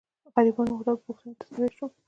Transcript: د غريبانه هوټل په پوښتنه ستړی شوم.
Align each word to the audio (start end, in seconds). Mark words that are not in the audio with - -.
د 0.25 0.25
غريبانه 0.33 0.71
هوټل 0.77 0.95
په 0.99 1.03
پوښتنه 1.07 1.33
ستړی 1.47 1.69
شوم. 1.77 1.91